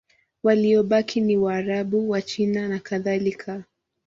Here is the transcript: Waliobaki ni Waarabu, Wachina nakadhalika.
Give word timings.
Waliobaki 0.43 1.21
ni 1.21 1.37
Waarabu, 1.37 2.09
Wachina 2.09 2.67
nakadhalika. 2.67 3.63